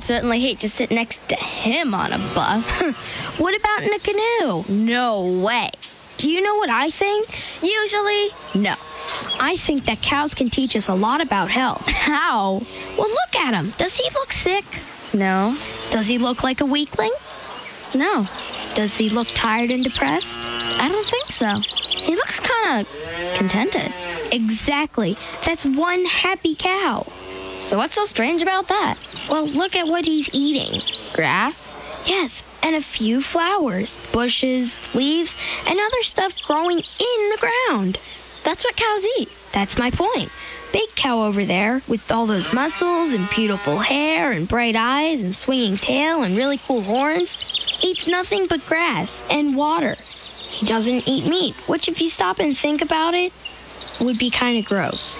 I'd 0.00 0.04
certainly 0.04 0.40
hate 0.40 0.60
to 0.60 0.68
sit 0.70 0.90
next 0.90 1.28
to 1.28 1.36
him 1.36 1.92
on 1.92 2.10
a 2.14 2.18
bus. 2.34 2.64
what 3.38 3.54
about 3.54 3.82
in 3.82 3.92
a 3.92 3.98
canoe? 3.98 4.64
No 4.66 5.44
way. 5.44 5.68
Do 6.16 6.30
you 6.30 6.40
know 6.40 6.54
what 6.54 6.70
I 6.70 6.88
think? 6.88 7.28
Usually, 7.62 8.28
no. 8.54 8.76
I 9.42 9.56
think 9.58 9.84
that 9.84 10.00
cows 10.00 10.32
can 10.34 10.48
teach 10.48 10.74
us 10.74 10.88
a 10.88 10.94
lot 10.94 11.20
about 11.20 11.50
health. 11.50 11.86
How? 11.88 12.62
Well, 12.96 13.10
look 13.10 13.36
at 13.36 13.52
him. 13.52 13.74
Does 13.76 13.94
he 13.98 14.08
look 14.14 14.32
sick? 14.32 14.64
No. 15.12 15.54
Does 15.90 16.06
he 16.06 16.16
look 16.16 16.42
like 16.42 16.62
a 16.62 16.66
weakling? 16.66 17.12
No. 17.94 18.26
Does 18.72 18.96
he 18.96 19.10
look 19.10 19.28
tired 19.28 19.70
and 19.70 19.84
depressed? 19.84 20.38
I 20.80 20.88
don't 20.88 21.06
think 21.08 21.26
so. 21.26 21.58
He 21.90 22.16
looks 22.16 22.40
kind 22.40 22.86
of 22.86 23.34
contented. 23.34 23.92
Exactly. 24.32 25.18
That's 25.44 25.66
one 25.66 26.06
happy 26.06 26.54
cow. 26.54 27.04
So 27.60 27.76
what's 27.76 27.94
so 27.94 28.04
strange 28.04 28.40
about 28.40 28.68
that? 28.68 28.96
Well, 29.28 29.44
look 29.46 29.76
at 29.76 29.86
what 29.86 30.06
he's 30.06 30.34
eating. 30.34 30.80
Grass? 31.12 31.76
Yes, 32.06 32.42
and 32.62 32.74
a 32.74 32.80
few 32.80 33.20
flowers, 33.20 33.96
bushes, 34.12 34.80
leaves, 34.94 35.36
and 35.68 35.78
other 35.78 36.00
stuff 36.02 36.32
growing 36.46 36.78
in 36.78 36.82
the 37.30 37.38
ground. 37.68 37.98
That's 38.44 38.64
what 38.64 38.76
cows 38.76 39.04
eat. 39.18 39.28
That's 39.52 39.78
my 39.78 39.90
point. 39.90 40.32
Big 40.72 40.88
cow 40.96 41.22
over 41.22 41.44
there, 41.44 41.82
with 41.86 42.10
all 42.10 42.26
those 42.26 42.52
muscles 42.54 43.12
and 43.12 43.28
beautiful 43.28 43.78
hair 43.78 44.32
and 44.32 44.48
bright 44.48 44.74
eyes 44.74 45.22
and 45.22 45.36
swinging 45.36 45.76
tail 45.76 46.22
and 46.22 46.36
really 46.36 46.58
cool 46.58 46.82
horns, 46.82 47.80
eats 47.84 48.06
nothing 48.06 48.46
but 48.46 48.66
grass 48.66 49.22
and 49.28 49.54
water. 49.54 49.96
He 50.50 50.66
doesn't 50.66 51.08
eat 51.08 51.26
meat, 51.26 51.54
which, 51.68 51.88
if 51.88 52.00
you 52.02 52.08
stop 52.08 52.38
and 52.38 52.56
think 52.56 52.82
about 52.82 53.14
it, 53.14 53.32
would 54.00 54.18
be 54.18 54.30
kind 54.30 54.58
of 54.58 54.64
gross. 54.64 55.16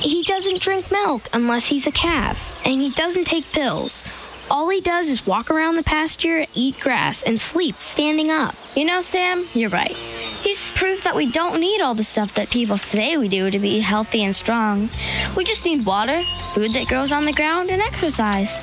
He 0.00 0.22
doesn't 0.22 0.60
drink 0.60 0.90
milk 0.90 1.28
unless 1.32 1.66
he's 1.66 1.86
a 1.86 1.92
calf, 1.92 2.60
and 2.64 2.80
he 2.80 2.90
doesn't 2.90 3.24
take 3.26 3.50
pills. 3.52 4.04
All 4.48 4.68
he 4.68 4.80
does 4.80 5.08
is 5.08 5.26
walk 5.26 5.50
around 5.50 5.76
the 5.76 5.82
pasture, 5.82 6.46
eat 6.54 6.78
grass, 6.80 7.22
and 7.22 7.40
sleep 7.40 7.80
standing 7.80 8.30
up. 8.30 8.54
You 8.76 8.84
know, 8.84 9.00
Sam, 9.00 9.46
you're 9.54 9.70
right. 9.70 9.90
He's 9.90 10.70
proof 10.72 11.02
that 11.02 11.16
we 11.16 11.30
don't 11.32 11.60
need 11.60 11.80
all 11.80 11.94
the 11.94 12.04
stuff 12.04 12.34
that 12.34 12.50
people 12.50 12.76
say 12.76 13.16
we 13.16 13.28
do 13.28 13.50
to 13.50 13.58
be 13.58 13.80
healthy 13.80 14.22
and 14.22 14.34
strong. 14.34 14.88
We 15.36 15.42
just 15.42 15.64
need 15.64 15.84
water, 15.84 16.22
food 16.54 16.72
that 16.74 16.86
grows 16.86 17.10
on 17.10 17.24
the 17.24 17.32
ground, 17.32 17.70
and 17.70 17.82
exercise. 17.82 18.60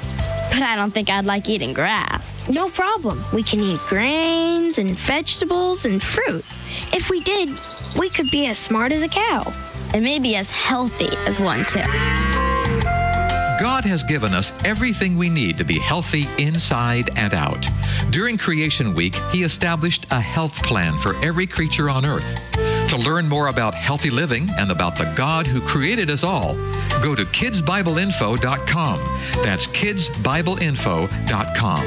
But 0.53 0.61
I 0.61 0.75
don't 0.75 0.91
think 0.91 1.09
I'd 1.09 1.25
like 1.25 1.49
eating 1.49 1.73
grass. 1.73 2.47
No 2.47 2.69
problem. 2.69 3.23
We 3.33 3.41
can 3.41 3.59
eat 3.59 3.79
grains 3.89 4.77
and 4.77 4.95
vegetables 4.95 5.85
and 5.85 6.01
fruit. 6.01 6.45
If 6.93 7.09
we 7.09 7.21
did, 7.21 7.49
we 7.97 8.09
could 8.11 8.29
be 8.29 8.45
as 8.45 8.59
smart 8.59 8.91
as 8.91 9.01
a 9.01 9.07
cow. 9.07 9.51
And 9.95 10.03
maybe 10.03 10.35
as 10.35 10.51
healthy 10.51 11.09
as 11.25 11.39
one, 11.39 11.65
too. 11.65 11.81
God 13.59 13.83
has 13.85 14.03
given 14.03 14.35
us 14.35 14.53
everything 14.63 15.17
we 15.17 15.27
need 15.29 15.57
to 15.57 15.63
be 15.63 15.79
healthy 15.79 16.27
inside 16.37 17.09
and 17.17 17.33
out. 17.33 17.67
During 18.11 18.37
Creation 18.37 18.93
Week, 18.93 19.15
He 19.31 19.43
established 19.43 20.05
a 20.11 20.19
health 20.19 20.61
plan 20.63 20.97
for 20.99 21.15
every 21.25 21.47
creature 21.47 21.89
on 21.89 22.05
earth. 22.05 22.57
To 22.93 22.99
learn 22.99 23.27
more 23.27 23.47
about 23.47 23.73
healthy 23.73 24.11
living 24.11 24.47
and 24.59 24.69
about 24.69 24.95
the 24.95 25.11
God 25.15 25.47
who 25.47 25.59
created 25.61 26.11
us 26.11 26.23
all, 26.23 26.53
go 27.01 27.15
to 27.15 27.25
kidsbibleinfo.com. 27.25 28.99
That's 29.41 29.65
kidsbibleinfo.com. 29.65 31.85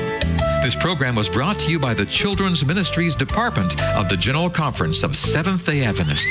This 0.64 0.75
program 0.75 1.14
was 1.14 1.29
brought 1.29 1.61
to 1.61 1.70
you 1.70 1.79
by 1.79 1.94
the 1.94 2.06
Children's 2.06 2.67
Ministries 2.67 3.14
Department 3.14 3.81
of 3.82 4.08
the 4.08 4.17
General 4.17 4.50
Conference 4.50 5.05
of 5.05 5.17
Seventh 5.17 5.64
day 5.64 5.85
Adventists. 5.85 6.26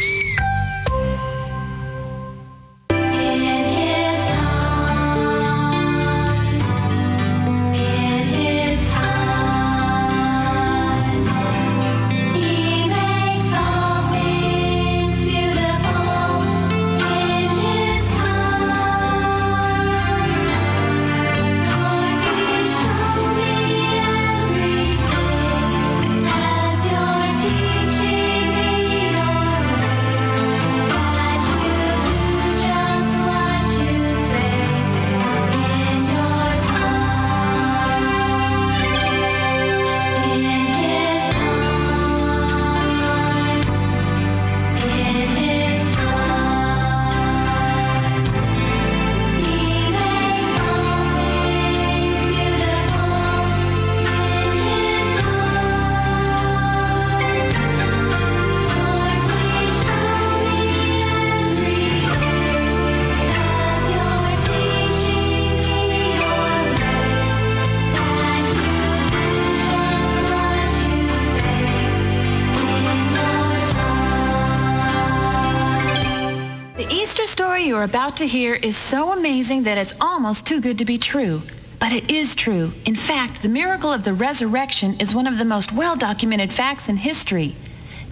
Story 77.65 77.75
you're 77.75 77.83
about 77.83 78.17
to 78.17 78.27
hear 78.27 78.53
is 78.53 78.77
so 78.77 79.11
amazing 79.11 79.63
that 79.63 79.77
it's 79.77 79.95
almost 79.99 80.45
too 80.45 80.61
good 80.61 80.77
to 80.77 80.85
be 80.85 80.97
true. 80.97 81.41
But 81.79 81.93
it 81.93 82.11
is 82.11 82.35
true. 82.35 82.71
In 82.85 82.95
fact, 82.95 83.41
the 83.41 83.49
miracle 83.49 83.91
of 83.91 84.03
the 84.03 84.13
resurrection 84.13 84.95
is 84.99 85.15
one 85.15 85.25
of 85.25 85.39
the 85.39 85.45
most 85.45 85.71
well 85.71 85.95
documented 85.95 86.53
facts 86.53 86.89
in 86.89 86.97
history. 86.97 87.55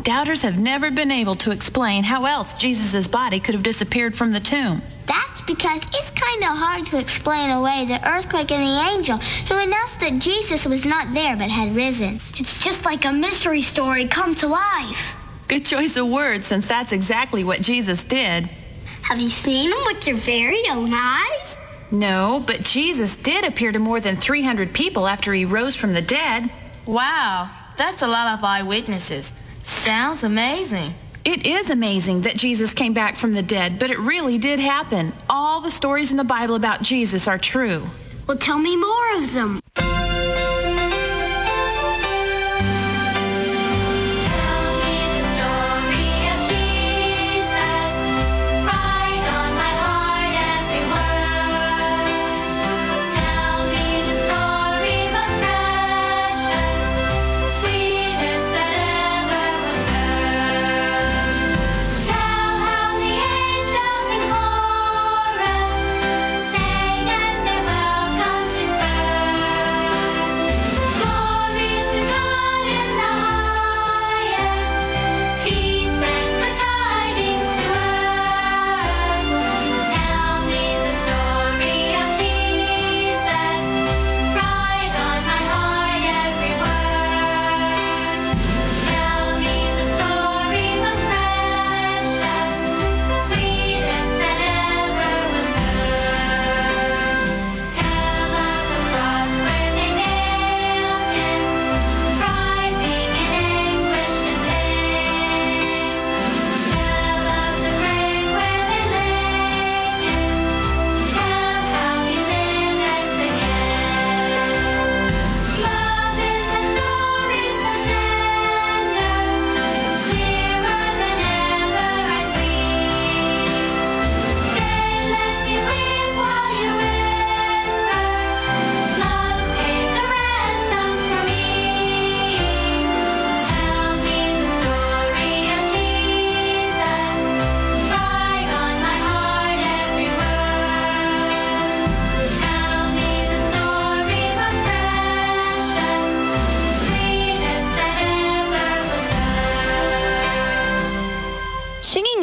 Doubters 0.02 0.42
have 0.42 0.58
never 0.58 0.90
been 0.90 1.12
able 1.12 1.36
to 1.36 1.52
explain 1.52 2.04
how 2.04 2.26
else 2.26 2.54
Jesus' 2.54 3.08
body 3.08 3.40
could 3.40 3.54
have 3.54 3.64
disappeared 3.64 4.16
from 4.16 4.32
the 4.32 4.40
tomb. 4.40 4.82
That's 5.06 5.42
because 5.44 5.84
it's 5.94 6.12
kind 6.12 6.42
of 6.44 6.58
hard 6.58 6.86
to 6.88 6.98
explain 7.00 7.52
away 7.52 7.86
the 7.86 8.00
earthquake 8.10 8.52
and 8.52 8.64
the 8.64 8.96
angel 8.96 9.18
who 9.48 9.62
announced 9.62 10.00
that 10.00 10.20
Jesus 10.20 10.66
was 10.66 10.84
not 10.84 11.14
there 11.14 11.38
but 11.38 11.50
had 11.50 11.76
risen. 11.76 12.20
It's 12.40 12.60
just 12.60 12.86
like 12.86 13.06
a 13.06 13.14
mystery 13.14 13.62
story 13.62 14.06
come 14.06 14.34
to 14.36 14.48
life. 14.48 15.16
Good 15.48 15.66
choice 15.66 15.96
of 15.96 16.08
words, 16.10 16.48
since 16.48 16.66
that's 16.66 16.92
exactly 16.92 17.44
what 17.44 17.62
Jesus 17.62 18.04
did. 18.04 18.50
Have 19.04 19.22
you 19.22 19.28
seen 19.28 19.70
him 19.70 19.78
with 19.86 20.08
your 20.08 20.16
very 20.16 20.62
own 20.72 20.92
eyes? 20.94 21.58
No, 21.92 22.42
but 22.48 22.64
Jesus 22.64 23.18
did 23.18 23.44
appear 23.44 23.74
to 23.74 23.78
more 23.78 24.00
than 24.00 24.16
300 24.16 24.74
people 24.74 25.08
after 25.08 25.34
he 25.34 25.44
rose 25.44 25.76
from 25.76 25.92
the 25.92 26.02
dead. 26.02 26.50
Wow, 26.88 27.50
that's 27.78 28.02
a 28.02 28.08
lot 28.08 28.38
of 28.38 28.44
eyewitnesses. 28.46 29.34
Sounds 29.62 30.24
amazing. 30.24 30.96
It 31.26 31.46
is 31.46 31.70
amazing 31.70 32.22
that 32.22 32.38
Jesus 32.38 32.74
came 32.74 32.94
back 32.94 33.18
from 33.18 33.34
the 33.34 33.44
dead, 33.44 33.78
but 33.78 33.92
it 33.92 34.00
really 34.00 34.38
did 34.38 34.60
happen. 34.60 35.12
All 35.30 35.60
the 35.60 35.70
stories 35.70 36.12
in 36.12 36.18
the 36.18 36.24
Bible 36.24 36.56
about 36.56 36.82
Jesus 36.82 37.28
are 37.28 37.38
true. 37.38 37.84
Well, 38.26 38.38
tell 38.38 38.58
me 38.58 38.78
more 38.78 39.18
of 39.18 39.34
them. 39.34 39.60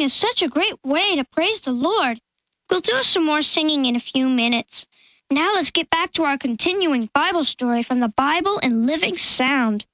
Is 0.01 0.13
such 0.13 0.41
a 0.41 0.47
great 0.47 0.75
way 0.83 1.15
to 1.15 1.23
praise 1.23 1.61
the 1.61 1.71
Lord. 1.71 2.21
We'll 2.69 2.81
do 2.81 3.01
some 3.03 3.25
more 3.25 3.41
singing 3.41 3.85
in 3.85 3.95
a 3.95 3.99
few 3.99 4.29
minutes. 4.29 4.87
Now 5.29 5.53
let's 5.53 5.71
get 5.71 5.89
back 5.89 6.11
to 6.13 6.23
our 6.23 6.37
continuing 6.37 7.09
Bible 7.13 7.43
story 7.43 7.83
from 7.83 7.99
the 7.99 8.09
Bible 8.09 8.57
in 8.59 8.85
Living 8.85 9.17
Sound. 9.17 9.85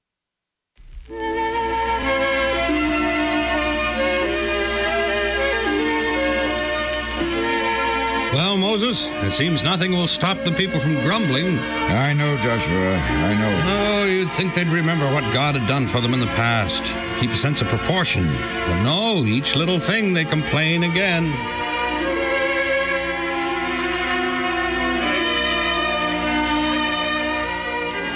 Well, 8.32 8.58
Moses, 8.58 9.06
it 9.06 9.32
seems 9.32 9.62
nothing 9.62 9.92
will 9.92 10.06
stop 10.06 10.42
the 10.44 10.52
people 10.52 10.78
from 10.78 10.94
grumbling. 10.96 11.58
I 11.58 12.12
know, 12.12 12.36
Joshua. 12.36 12.94
I 12.94 13.34
know. 13.34 13.62
Oh, 13.64 14.04
you'd 14.04 14.30
think 14.32 14.54
they'd 14.54 14.68
remember 14.68 15.10
what 15.10 15.32
God 15.32 15.54
had 15.54 15.66
done 15.66 15.86
for 15.86 16.02
them 16.02 16.12
in 16.12 16.20
the 16.20 16.26
past, 16.26 16.84
keep 17.18 17.30
a 17.30 17.36
sense 17.36 17.62
of 17.62 17.68
proportion. 17.68 18.26
But 18.26 18.82
no, 18.82 19.24
each 19.24 19.56
little 19.56 19.80
thing 19.80 20.12
they 20.12 20.26
complain 20.26 20.82
again. 20.84 21.32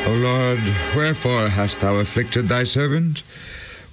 O 0.07 0.15
Lord, 0.15 0.61
wherefore 0.95 1.49
hast 1.49 1.81
thou 1.81 1.95
afflicted 1.95 2.49
thy 2.49 2.65
servant? 2.65 3.23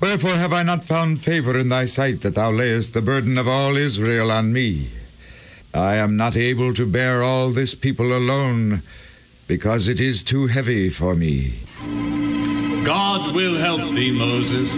Wherefore 0.02 0.36
have 0.36 0.52
I 0.52 0.64
not 0.64 0.84
found 0.84 1.22
favor 1.22 1.58
in 1.58 1.70
thy 1.70 1.86
sight 1.86 2.22
that 2.22 2.36
thou 2.36 2.52
layest 2.52 2.94
the 2.94 3.02
burden 3.02 3.38
of 3.38 3.48
all 3.48 3.78
Israel 3.78 4.32
on 4.32 4.52
me? 4.52 4.90
I 5.74 5.96
am 5.96 6.18
not 6.18 6.36
able 6.36 6.74
to 6.74 6.86
bear 6.86 7.22
all 7.22 7.52
this 7.52 7.76
people 7.76 8.12
alone, 8.16 8.82
because 9.48 9.88
it 9.88 10.02
is 10.02 10.24
too 10.24 10.48
heavy 10.48 10.90
for 10.90 11.16
me. 11.16 11.60
God 12.84 13.36
will 13.36 13.56
help 13.56 13.90
thee, 13.92 14.12
Moses. 14.12 14.74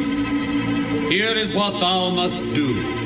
Here 1.09 1.35
is 1.35 1.53
what 1.53 1.79
thou 1.79 2.09
must 2.09 2.53
do 2.53 3.01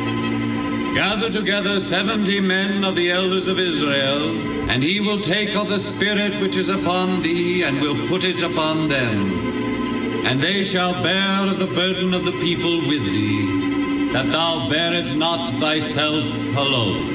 gather 0.96 1.30
together 1.30 1.78
seventy 1.82 2.40
men 2.40 2.86
of 2.86 2.96
the 2.96 3.12
elders 3.12 3.50
of 3.50 3.60
Israel, 3.60 4.30
and 4.70 4.82
he 4.82 5.02
will 5.02 5.20
take 5.20 5.54
of 5.54 5.68
the 5.68 5.80
Spirit 5.80 6.34
which 6.42 6.56
is 6.56 6.70
upon 6.70 7.22
thee, 7.22 7.64
and 7.64 7.82
will 7.82 8.08
put 8.08 8.24
it 8.24 8.42
upon 8.42 8.88
them. 8.88 10.26
And 10.26 10.40
they 10.40 10.64
shall 10.64 10.94
bear 11.04 11.54
the 11.54 11.68
burden 11.68 12.14
of 12.14 12.24
the 12.24 12.40
people 12.40 12.78
with 12.78 13.04
thee, 13.04 14.12
that 14.14 14.32
thou 14.32 14.70
bear 14.70 14.94
it 14.94 15.14
not 15.18 15.50
thyself 15.60 16.24
alone. 16.56 17.15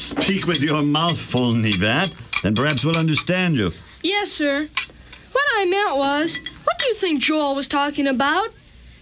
Speak 0.00 0.46
with 0.46 0.62
your 0.62 0.82
mouth 0.82 1.20
full, 1.20 1.52
Nebat. 1.52 2.12
Then 2.42 2.54
perhaps 2.54 2.84
we'll 2.84 2.96
understand 2.96 3.56
you. 3.56 3.72
Yes, 4.02 4.32
sir. 4.32 4.68
What 5.32 5.44
I 5.56 5.64
meant 5.66 5.96
was, 5.96 6.38
what 6.64 6.78
do 6.78 6.86
you 6.88 6.94
think 6.94 7.22
Joel 7.22 7.54
was 7.54 7.68
talking 7.68 8.06
about? 8.06 8.48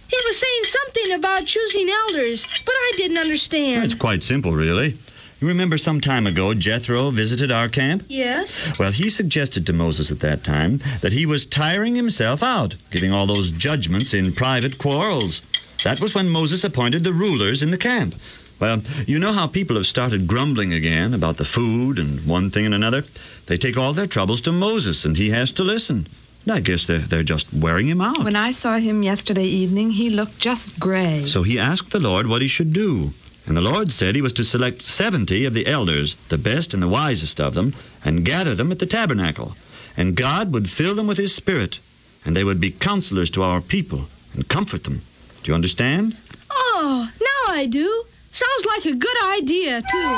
He 0.07 0.17
was 0.25 0.37
saying 0.37 0.63
something 0.63 1.13
about 1.13 1.45
choosing 1.45 1.89
elders, 1.89 2.45
but 2.65 2.73
I 2.73 2.93
didn't 2.97 3.17
understand. 3.17 3.83
It's 3.83 3.93
quite 3.93 4.23
simple, 4.23 4.53
really. 4.53 4.97
You 5.39 5.47
remember 5.47 5.77
some 5.77 6.01
time 6.01 6.27
ago 6.27 6.53
Jethro 6.53 7.11
visited 7.11 7.49
our 7.49 7.69
camp? 7.69 8.03
Yes? 8.09 8.77
Well, 8.77 8.91
he 8.91 9.09
suggested 9.09 9.65
to 9.67 9.73
Moses 9.73 10.11
at 10.11 10.19
that 10.19 10.43
time 10.43 10.81
that 10.99 11.13
he 11.13 11.25
was 11.25 11.45
tiring 11.45 11.95
himself 11.95 12.43
out, 12.43 12.75
giving 12.91 13.13
all 13.13 13.25
those 13.25 13.51
judgments 13.51 14.13
in 14.13 14.33
private 14.33 14.77
quarrels. 14.77 15.41
That 15.85 16.01
was 16.01 16.13
when 16.13 16.27
Moses 16.27 16.65
appointed 16.65 17.05
the 17.05 17.13
rulers 17.13 17.63
in 17.63 17.71
the 17.71 17.77
camp. 17.77 18.15
Well, 18.59 18.81
you 19.07 19.19
know 19.19 19.31
how 19.31 19.47
people 19.47 19.77
have 19.77 19.85
started 19.87 20.27
grumbling 20.27 20.73
again 20.73 21.13
about 21.13 21.37
the 21.37 21.45
food 21.45 21.97
and 21.97 22.25
one 22.25 22.49
thing 22.49 22.65
and 22.65 22.75
another? 22.75 23.03
They 23.45 23.57
take 23.57 23.77
all 23.77 23.93
their 23.93 24.05
troubles 24.05 24.41
to 24.41 24.51
Moses, 24.51 25.05
and 25.05 25.15
he 25.15 25.29
has 25.29 25.51
to 25.53 25.63
listen. 25.63 26.07
And 26.45 26.53
I 26.53 26.59
guess 26.59 26.85
they're, 26.85 26.99
they're 26.99 27.23
just 27.23 27.53
wearing 27.53 27.87
him 27.87 28.01
out. 28.01 28.23
When 28.23 28.35
I 28.35 28.51
saw 28.51 28.77
him 28.77 29.01
yesterday 29.01 29.45
evening, 29.45 29.91
he 29.91 30.09
looked 30.09 30.39
just 30.39 30.79
gray. 30.79 31.25
So 31.25 31.43
he 31.43 31.57
asked 31.57 31.91
the 31.91 31.99
Lord 31.99 32.27
what 32.27 32.41
he 32.41 32.47
should 32.47 32.73
do. 32.73 33.13
And 33.45 33.55
the 33.55 33.61
Lord 33.61 33.91
said 33.91 34.15
he 34.15 34.21
was 34.21 34.33
to 34.33 34.43
select 34.43 34.81
70 34.81 35.45
of 35.45 35.53
the 35.53 35.65
elders, 35.65 36.15
the 36.27 36.37
best 36.37 36.73
and 36.73 36.83
the 36.83 36.87
wisest 36.87 37.39
of 37.39 37.53
them, 37.53 37.73
and 38.03 38.25
gather 38.25 38.55
them 38.55 38.71
at 38.71 38.79
the 38.79 38.85
tabernacle. 38.85 39.55
And 39.97 40.15
God 40.15 40.53
would 40.53 40.69
fill 40.69 40.95
them 40.95 41.07
with 41.07 41.17
his 41.17 41.33
spirit, 41.33 41.79
and 42.23 42.35
they 42.35 42.43
would 42.43 42.59
be 42.59 42.71
counselors 42.71 43.29
to 43.31 43.41
our 43.41 43.61
people 43.61 44.05
and 44.33 44.47
comfort 44.47 44.83
them. 44.83 45.01
Do 45.43 45.51
you 45.51 45.55
understand? 45.55 46.15
Oh, 46.51 47.09
now 47.19 47.53
I 47.53 47.65
do. 47.65 48.03
Sounds 48.31 48.65
like 48.65 48.85
a 48.85 48.95
good 48.95 49.17
idea, 49.37 49.81
too. 49.81 50.15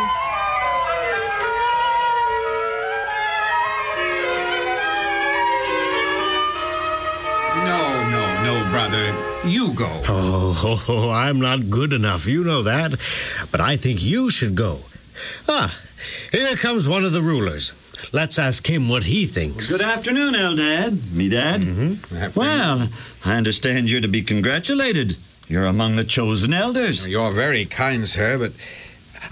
No, 7.64 8.10
no, 8.10 8.44
no, 8.44 8.70
brother. 8.72 9.06
You 9.48 9.74
go. 9.74 9.90
Oh, 10.08 10.62
oh, 10.64 10.86
oh! 10.88 11.10
I'm 11.10 11.40
not 11.40 11.70
good 11.70 11.94
enough. 11.94 12.28
You 12.28 12.44
know 12.44 12.64
that. 12.64 12.92
But 13.52 13.62
I 13.62 13.78
think 13.78 14.04
you 14.04 14.30
should 14.30 14.56
go. 14.56 14.80
Ah, 15.48 15.78
here 16.32 16.56
comes 16.56 16.88
one 16.88 17.04
of 17.04 17.12
the 17.14 17.22
rulers. 17.22 17.74
Let's 18.12 18.40
ask 18.40 18.68
him 18.68 18.90
what 18.90 19.04
he 19.04 19.26
thinks. 19.28 19.70
Good 19.70 19.82
afternoon, 19.82 20.34
Eldad. 20.34 20.92
Medad. 21.14 21.64
Mm-hmm. 21.64 22.40
Well, 22.40 22.88
I 23.26 23.36
understand 23.38 23.90
you're 23.90 24.02
to 24.02 24.08
be 24.08 24.22
congratulated. 24.22 25.18
You're 25.52 25.66
among 25.66 25.98
the 25.98 26.06
chosen 26.06 26.54
elders. 26.54 27.06
You're 27.06 27.34
very 27.34 27.66
kind, 27.66 28.08
sir, 28.08 28.38
but 28.38 28.54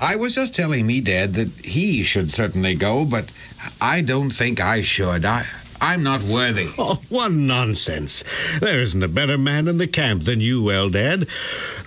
I 0.01 0.17
was 0.17 0.35
just 0.35 0.53
telling 0.53 0.85
Medad, 0.85 1.31
that 1.35 1.47
he 1.65 2.03
should 2.03 2.29
certainly 2.29 2.75
go, 2.75 3.05
but 3.05 3.31
I 3.79 4.01
don't 4.01 4.31
think 4.31 4.59
I 4.59 4.81
should. 4.81 5.23
I, 5.23 5.45
I'm 5.79 6.03
not 6.03 6.21
worthy. 6.23 6.67
Oh, 6.77 7.01
what 7.07 7.31
nonsense. 7.31 8.25
There 8.59 8.81
isn't 8.81 9.01
a 9.01 9.07
better 9.07 9.38
man 9.38 9.69
in 9.69 9.77
the 9.77 9.88
camp 9.88 10.23
than 10.25 10.41
you, 10.41 10.63
Eldad. 10.63 11.25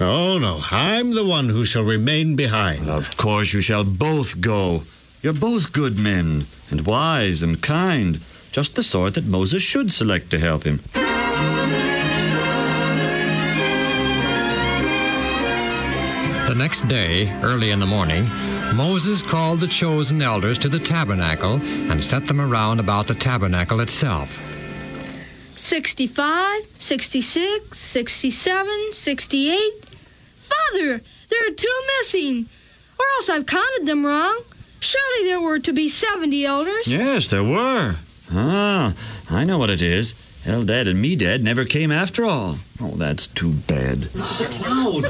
Oh, 0.00 0.38
no, 0.38 0.62
I'm 0.70 1.14
the 1.14 1.26
one 1.26 1.50
who 1.50 1.66
shall 1.66 1.84
remain 1.84 2.34
behind. 2.34 2.88
Of 2.88 3.18
course, 3.18 3.52
you 3.52 3.60
shall 3.60 3.84
both 3.84 4.40
go. 4.40 4.84
You're 5.20 5.34
both 5.34 5.74
good 5.74 5.98
men, 5.98 6.46
and 6.70 6.86
wise 6.86 7.42
and 7.42 7.60
kind, 7.60 8.20
just 8.50 8.76
the 8.76 8.82
sort 8.82 9.12
that 9.12 9.26
Moses 9.26 9.62
should 9.62 9.92
select 9.92 10.30
to 10.30 10.38
help 10.38 10.64
him. 10.64 10.80
The 16.52 16.59
next 16.59 16.87
day, 16.87 17.32
early 17.40 17.71
in 17.71 17.80
the 17.80 17.87
morning, 17.87 18.28
Moses 18.75 19.23
called 19.23 19.61
the 19.61 19.66
chosen 19.66 20.21
elders 20.21 20.59
to 20.59 20.68
the 20.68 20.78
tabernacle 20.78 21.54
and 21.90 22.04
set 22.04 22.26
them 22.26 22.42
around 22.42 22.78
about 22.78 23.06
the 23.06 23.14
tabernacle 23.14 23.80
itself. 23.80 24.38
65, 25.56 26.64
66, 26.78 27.78
67, 27.78 28.92
68. 28.92 29.73
Father, 30.37 31.00
there 31.30 31.47
are 31.49 31.54
two 31.54 31.82
missing. 31.97 32.44
Or 32.99 33.06
else 33.16 33.30
I've 33.30 33.47
counted 33.47 33.87
them 33.87 34.04
wrong. 34.04 34.42
Surely 34.78 35.26
there 35.26 35.40
were 35.40 35.59
to 35.59 35.73
be 35.73 35.88
70 35.88 36.44
elders. 36.44 36.87
Yes, 36.87 37.28
there 37.28 37.42
were. 37.42 37.97
Ah, 38.30 38.92
I 39.30 39.44
know 39.44 39.56
what 39.56 39.71
it 39.71 39.80
is. 39.80 40.14
Eldad 40.44 40.88
and 40.88 41.02
Medad 41.02 41.40
never 41.40 41.64
came 41.64 41.92
after 41.92 42.25
all. 42.25 42.58
Oh, 42.80 42.96
that's 42.96 43.28
too 43.28 43.52
bad. 43.52 44.08
Cloud. 44.12 45.04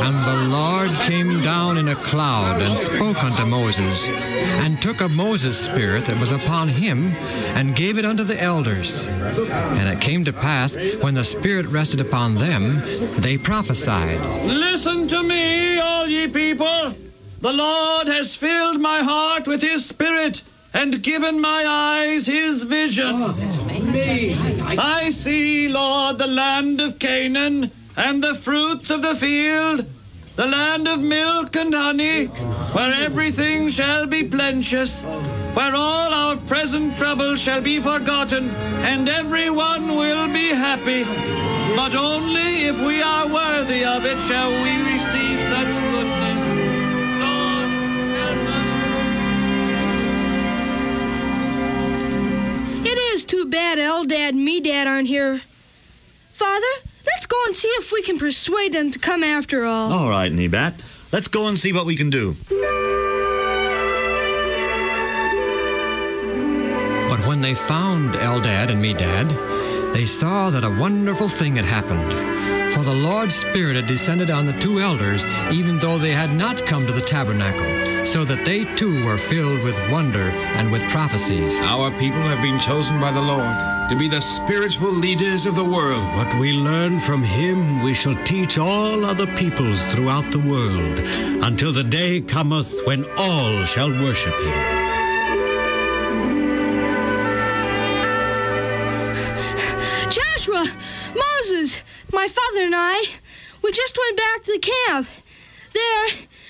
And 0.00 0.16
the 0.26 0.48
Lord 0.54 0.90
came 1.08 1.42
down 1.42 1.78
in 1.78 1.88
a 1.88 1.94
cloud 1.94 2.60
and 2.60 2.78
spoke 2.78 3.24
unto 3.24 3.46
Moses, 3.46 4.08
and 4.08 4.82
took 4.82 5.00
of 5.00 5.10
Moses' 5.10 5.58
spirit 5.58 6.04
that 6.04 6.20
was 6.20 6.30
upon 6.30 6.68
him, 6.68 7.12
and 7.56 7.74
gave 7.74 7.96
it 7.96 8.04
unto 8.04 8.22
the 8.22 8.38
elders. 8.40 9.08
And 9.08 9.88
it 9.88 10.00
came 10.02 10.26
to 10.26 10.32
pass, 10.32 10.76
when 11.00 11.14
the 11.14 11.24
spirit 11.24 11.66
rested 11.66 12.02
upon 12.02 12.34
them, 12.34 12.82
they 13.20 13.38
prophesied. 13.38 14.20
Listen 14.44 15.08
to 15.08 15.22
me, 15.22 15.78
all 15.78 16.06
ye 16.06 16.28
people. 16.28 16.94
The 17.40 17.52
Lord 17.52 18.08
has 18.08 18.34
filled 18.34 18.78
my 18.80 18.98
heart 18.98 19.48
with 19.48 19.62
his 19.62 19.86
spirit 19.86 20.42
and 20.74 21.02
given 21.02 21.40
my 21.40 21.64
eyes 21.66 22.26
his 22.26 22.62
vision. 22.62 23.14
I 24.78 25.10
see, 25.10 25.68
Lord, 25.68 26.18
the 26.18 26.26
land 26.26 26.80
of 26.80 26.98
Canaan 26.98 27.70
and 27.96 28.22
the 28.22 28.34
fruits 28.34 28.90
of 28.90 29.02
the 29.02 29.14
field, 29.14 29.86
the 30.36 30.46
land 30.46 30.86
of 30.86 31.00
milk 31.02 31.56
and 31.56 31.74
honey, 31.74 32.26
where 32.26 32.92
everything 32.92 33.68
shall 33.68 34.06
be 34.06 34.22
plenteous, 34.22 35.02
where 35.54 35.74
all 35.74 36.12
our 36.14 36.36
present 36.36 36.96
troubles 36.96 37.40
shall 37.42 37.60
be 37.60 37.80
forgotten, 37.80 38.50
and 38.84 39.08
everyone 39.08 39.96
will 39.96 40.28
be 40.32 40.48
happy. 40.48 41.04
But 41.74 41.94
only 41.94 42.66
if 42.66 42.80
we 42.80 43.02
are 43.02 43.26
worthy 43.26 43.84
of 43.84 44.04
it 44.04 44.20
shall 44.20 44.50
we 44.50 44.92
receive 44.92 45.40
such 45.54 45.80
goodness. 45.90 46.47
Too 53.38 53.46
bad 53.46 53.78
Eldad 53.78 54.30
and 54.30 54.40
Medad 54.40 54.86
aren't 54.86 55.06
here. 55.06 55.40
Father, 56.32 56.66
let's 57.06 57.24
go 57.24 57.40
and 57.46 57.54
see 57.54 57.68
if 57.68 57.92
we 57.92 58.02
can 58.02 58.18
persuade 58.18 58.72
them 58.72 58.90
to 58.90 58.98
come 58.98 59.22
after 59.22 59.64
all. 59.64 59.92
All 59.92 60.08
right, 60.08 60.32
Nebat. 60.32 60.74
Let's 61.12 61.28
go 61.28 61.46
and 61.46 61.56
see 61.56 61.72
what 61.72 61.86
we 61.86 61.94
can 61.94 62.10
do. 62.10 62.34
But 67.08 67.28
when 67.28 67.40
they 67.40 67.54
found 67.54 68.14
Eldad 68.14 68.70
and 68.70 68.82
Medad, 68.82 69.28
they 69.94 70.04
saw 70.04 70.50
that 70.50 70.64
a 70.64 70.70
wonderful 70.70 71.28
thing 71.28 71.54
had 71.54 71.64
happened. 71.64 72.12
For 72.74 72.82
the 72.82 72.92
Lord's 72.92 73.36
Spirit 73.36 73.76
had 73.76 73.86
descended 73.86 74.32
on 74.32 74.46
the 74.46 74.58
two 74.58 74.80
elders, 74.80 75.24
even 75.52 75.78
though 75.78 75.98
they 75.98 76.10
had 76.10 76.34
not 76.34 76.66
come 76.66 76.88
to 76.88 76.92
the 76.92 77.02
tabernacle, 77.02 77.87
so 78.08 78.24
that 78.24 78.42
they 78.46 78.64
too 78.74 79.04
were 79.04 79.18
filled 79.18 79.62
with 79.62 79.76
wonder 79.90 80.30
and 80.56 80.72
with 80.72 80.82
prophecies. 80.88 81.60
Our 81.60 81.90
people 81.98 82.22
have 82.22 82.40
been 82.40 82.58
chosen 82.58 82.98
by 82.98 83.12
the 83.12 83.20
Lord 83.20 83.54
to 83.90 83.96
be 83.98 84.08
the 84.08 84.22
spiritual 84.22 84.90
leaders 84.90 85.44
of 85.44 85.54
the 85.54 85.64
world. 85.64 86.02
What 86.16 86.32
we 86.40 86.54
learn 86.54 87.00
from 87.00 87.22
him, 87.22 87.82
we 87.82 87.92
shall 87.92 88.14
teach 88.24 88.56
all 88.56 89.04
other 89.04 89.26
peoples 89.36 89.84
throughout 89.92 90.32
the 90.32 90.38
world, 90.38 90.98
until 91.44 91.70
the 91.70 91.84
day 91.84 92.22
cometh 92.22 92.80
when 92.86 93.04
all 93.18 93.64
shall 93.64 93.90
worship 93.90 94.34
him. 94.40 94.54
Joshua, 100.08 100.64
Moses, 101.14 101.82
my 102.10 102.26
father 102.26 102.62
and 102.64 102.74
I, 102.74 103.04
we 103.62 103.70
just 103.70 103.98
went 103.98 104.16
back 104.16 104.42
to 104.44 104.52
the 104.52 104.72
camp. 104.86 105.08
There, 105.74 106.08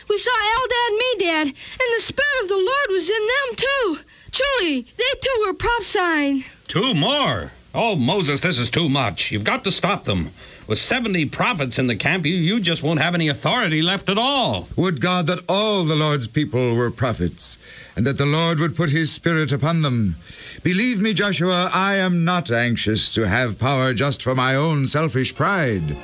we 0.08 0.18
saw 0.18 0.30
Eldad 0.30 0.88
and 0.88 1.00
Medad, 1.00 1.46
and 1.46 1.96
the 1.96 2.00
Spirit 2.00 2.42
of 2.42 2.48
the 2.48 2.56
Lord 2.56 2.88
was 2.90 3.10
in 3.10 3.26
them 3.26 3.56
too. 3.56 3.98
Truly, 4.32 4.82
they 4.96 5.18
too 5.20 5.44
were 5.46 5.54
prophesying. 5.54 6.44
Two 6.66 6.94
more? 6.94 7.52
Oh, 7.74 7.96
Moses, 7.96 8.40
this 8.40 8.58
is 8.58 8.70
too 8.70 8.88
much. 8.88 9.30
You've 9.30 9.44
got 9.44 9.62
to 9.64 9.72
stop 9.72 10.04
them. 10.04 10.30
With 10.66 10.78
70 10.78 11.26
prophets 11.26 11.78
in 11.78 11.86
the 11.86 11.96
camp, 11.96 12.26
you, 12.26 12.34
you 12.34 12.60
just 12.60 12.82
won't 12.82 13.00
have 13.00 13.14
any 13.14 13.28
authority 13.28 13.82
left 13.82 14.08
at 14.08 14.18
all. 14.18 14.68
Would 14.76 15.00
God 15.00 15.26
that 15.26 15.44
all 15.48 15.84
the 15.84 15.96
Lord's 15.96 16.26
people 16.26 16.74
were 16.74 16.90
prophets, 16.90 17.56
and 17.94 18.06
that 18.06 18.18
the 18.18 18.26
Lord 18.26 18.58
would 18.58 18.76
put 18.76 18.90
his 18.90 19.12
Spirit 19.12 19.52
upon 19.52 19.82
them. 19.82 20.16
Believe 20.62 21.00
me, 21.00 21.14
Joshua, 21.14 21.70
I 21.72 21.96
am 21.96 22.24
not 22.24 22.50
anxious 22.50 23.12
to 23.12 23.28
have 23.28 23.58
power 23.58 23.94
just 23.94 24.22
for 24.22 24.34
my 24.34 24.54
own 24.54 24.86
selfish 24.86 25.34
pride. 25.34 25.96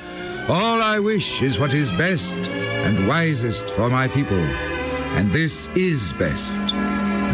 All 0.47 0.79
I 0.79 0.99
wish 0.99 1.41
is 1.41 1.57
what 1.57 1.73
is 1.73 1.91
best 1.91 2.37
and 2.37 3.07
wisest 3.07 3.71
for 3.71 3.89
my 3.89 4.07
people. 4.07 4.37
And 5.17 5.31
this 5.31 5.69
is 5.69 6.13
best. 6.13 6.61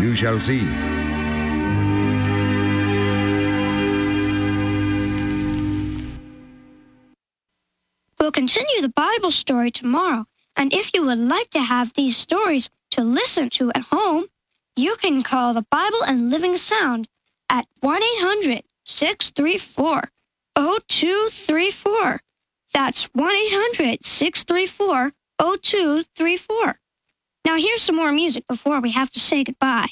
You 0.01 0.15
shall 0.15 0.39
see. 0.39 0.61
We'll 8.17 8.31
continue 8.31 8.79
the 8.81 8.93
Bible 8.95 9.31
story 9.31 9.71
tomorrow, 9.71 10.23
and 10.55 10.71
if 10.73 10.93
you 10.93 11.05
would 11.05 11.19
like 11.19 11.49
to 11.49 11.59
have 11.59 11.93
these 11.95 12.15
stories 12.15 12.69
to 12.91 13.03
listen 13.03 13.49
to 13.49 13.73
at 13.75 13.87
home, 13.91 14.27
you 14.77 14.95
can 14.95 15.21
call 15.21 15.53
the 15.53 15.65
Bible 15.69 16.03
in 16.07 16.29
Living 16.29 16.55
Sound 16.55 17.09
at 17.49 17.67
1 17.81 18.01
800 18.01 18.63
634 18.85 20.03
0234. 20.55 22.21
That's 22.73 23.03
1 23.13 23.35
800 23.35 24.03
634 24.03 25.11
0234. 25.39 26.79
Now, 27.45 27.57
here's 27.57 27.81
some 27.81 27.95
more 27.95 28.11
music 28.11 28.47
before 28.47 28.79
we 28.79 28.91
have 28.91 29.09
to 29.11 29.19
say 29.19 29.43
goodbye. 29.43 29.89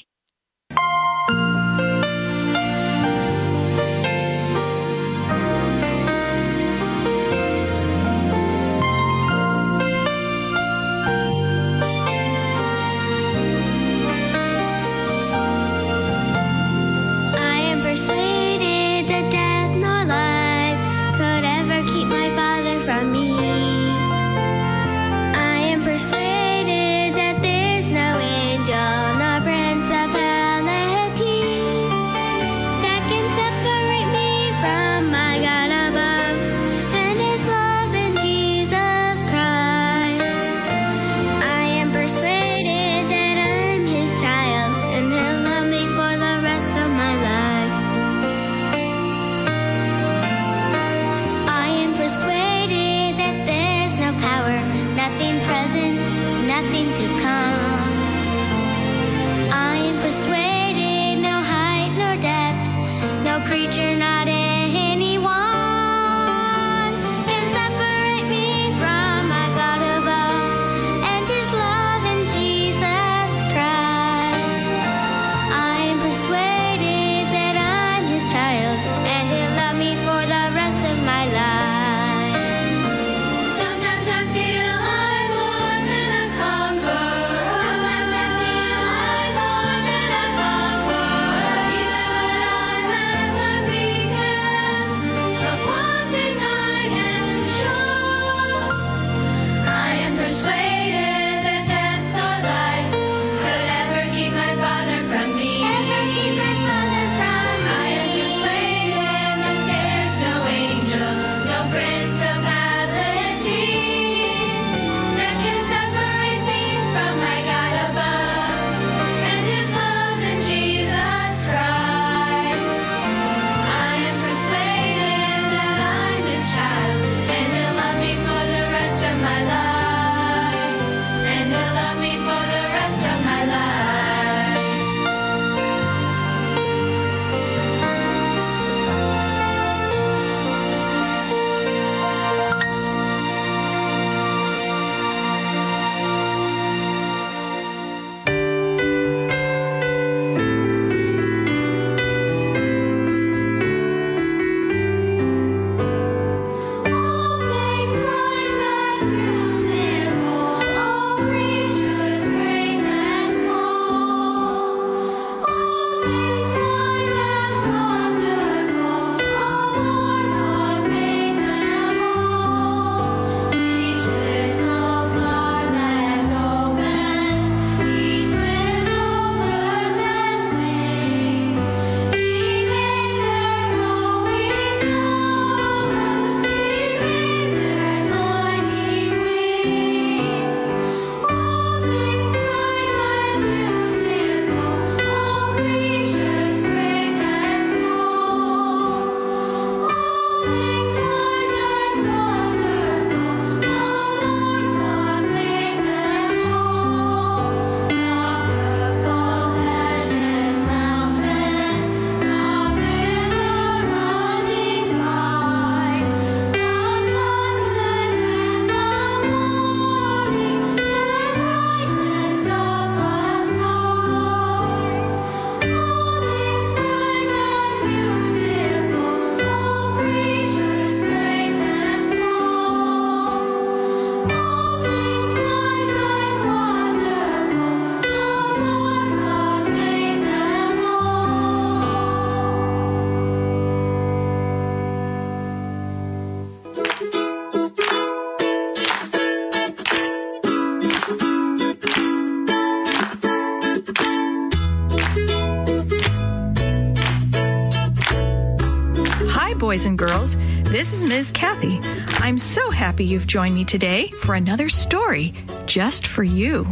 Boys 259.70 259.86
and 259.86 259.96
girls. 259.96 260.36
This 260.64 260.92
is 260.92 261.04
Ms. 261.04 261.30
Kathy. 261.30 261.78
I'm 262.18 262.38
so 262.38 262.70
happy 262.70 263.04
you've 263.04 263.28
joined 263.28 263.54
me 263.54 263.64
today 263.64 264.08
for 264.18 264.34
another 264.34 264.68
story 264.68 265.32
just 265.66 266.08
for 266.08 266.24
you. 266.24 266.66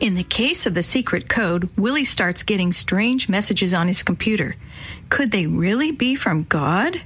In 0.00 0.14
the 0.14 0.24
case 0.24 0.64
of 0.64 0.72
the 0.72 0.82
secret 0.82 1.28
code, 1.28 1.68
Willie 1.76 2.04
starts 2.04 2.42
getting 2.42 2.72
strange 2.72 3.28
messages 3.28 3.74
on 3.74 3.86
his 3.86 4.02
computer. 4.02 4.56
Could 5.10 5.30
they 5.30 5.46
really 5.46 5.90
be 5.90 6.14
from 6.14 6.44
God? 6.44 7.02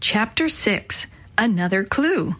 Chapter 0.00 0.48
6 0.48 1.06
Another 1.36 1.84
Clue. 1.84 2.36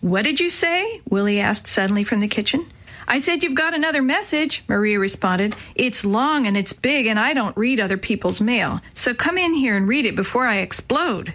What 0.00 0.24
did 0.24 0.40
you 0.40 0.48
say? 0.48 1.02
Willie 1.10 1.40
asked 1.40 1.66
suddenly 1.66 2.04
from 2.04 2.20
the 2.20 2.28
kitchen. 2.28 2.64
I 3.06 3.18
said 3.18 3.42
you've 3.42 3.54
got 3.54 3.74
another 3.74 4.02
message, 4.02 4.64
Maria 4.68 4.98
responded. 4.98 5.54
It's 5.74 6.04
long 6.04 6.46
and 6.46 6.56
it's 6.56 6.72
big, 6.72 7.06
and 7.06 7.18
I 7.18 7.34
don't 7.34 7.56
read 7.56 7.80
other 7.80 7.96
people's 7.96 8.40
mail. 8.40 8.80
So 8.94 9.14
come 9.14 9.38
in 9.38 9.54
here 9.54 9.76
and 9.76 9.86
read 9.86 10.06
it 10.06 10.16
before 10.16 10.46
I 10.46 10.58
explode. 10.58 11.34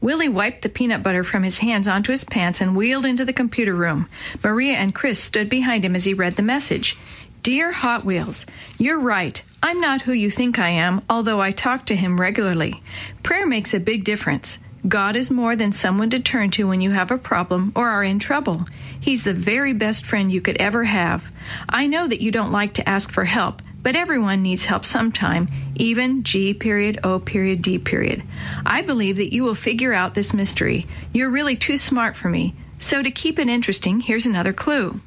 Willie 0.00 0.28
wiped 0.28 0.62
the 0.62 0.68
peanut 0.68 1.02
butter 1.02 1.22
from 1.22 1.44
his 1.44 1.58
hands 1.58 1.86
onto 1.86 2.10
his 2.10 2.24
pants 2.24 2.60
and 2.60 2.74
wheeled 2.74 3.04
into 3.04 3.24
the 3.24 3.32
computer 3.32 3.74
room. 3.74 4.08
Maria 4.42 4.74
and 4.74 4.94
Chris 4.94 5.18
stood 5.18 5.48
behind 5.48 5.84
him 5.84 5.94
as 5.94 6.04
he 6.04 6.12
read 6.12 6.34
the 6.34 6.42
message. 6.42 6.96
Dear 7.42 7.72
Hot 7.72 8.04
Wheels, 8.04 8.46
you're 8.78 9.00
right. 9.00 9.42
I'm 9.62 9.80
not 9.80 10.02
who 10.02 10.12
you 10.12 10.30
think 10.30 10.58
I 10.58 10.70
am, 10.70 11.02
although 11.08 11.40
I 11.40 11.50
talk 11.50 11.86
to 11.86 11.96
him 11.96 12.20
regularly. 12.20 12.82
Prayer 13.22 13.46
makes 13.46 13.74
a 13.74 13.80
big 13.80 14.04
difference. 14.04 14.58
God 14.86 15.14
is 15.14 15.30
more 15.30 15.54
than 15.54 15.70
someone 15.70 16.10
to 16.10 16.18
turn 16.18 16.50
to 16.52 16.66
when 16.66 16.80
you 16.80 16.90
have 16.90 17.12
a 17.12 17.18
problem 17.18 17.72
or 17.76 17.88
are 17.88 18.02
in 18.02 18.18
trouble. 18.18 18.66
He's 19.00 19.22
the 19.22 19.34
very 19.34 19.72
best 19.72 20.04
friend 20.04 20.32
you 20.32 20.40
could 20.40 20.56
ever 20.56 20.84
have. 20.84 21.30
I 21.68 21.86
know 21.86 22.08
that 22.08 22.20
you 22.20 22.32
don't 22.32 22.50
like 22.50 22.74
to 22.74 22.88
ask 22.88 23.12
for 23.12 23.24
help, 23.24 23.62
but 23.80 23.94
everyone 23.94 24.42
needs 24.42 24.64
help 24.64 24.84
sometime, 24.84 25.48
even 25.76 26.24
G 26.24 26.52
period, 26.52 26.98
O 27.04 27.20
period, 27.20 27.62
D 27.62 27.78
period. 27.78 28.24
I 28.66 28.82
believe 28.82 29.16
that 29.16 29.32
you 29.32 29.44
will 29.44 29.54
figure 29.54 29.92
out 29.92 30.14
this 30.14 30.34
mystery. 30.34 30.86
You're 31.12 31.30
really 31.30 31.56
too 31.56 31.76
smart 31.76 32.16
for 32.16 32.28
me. 32.28 32.54
So 32.78 33.02
to 33.02 33.10
keep 33.10 33.38
it 33.38 33.48
interesting, 33.48 34.00
here's 34.00 34.26
another 34.26 34.52
clue. 34.52 35.00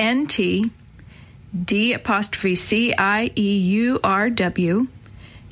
NT 0.00 0.70
D 1.64 1.92
apostrophe 1.92 2.54
C 2.54 2.94
I 2.96 3.30
E 3.36 3.58
U 3.58 3.98
R 4.04 4.30
W 4.30 4.86